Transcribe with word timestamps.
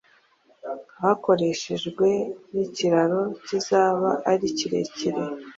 hakoreshejwe 1.01 2.07
n’ikiraro 2.53 3.21
kizaba 3.45 4.09
ari 4.31 4.47
kirekire 4.57 5.21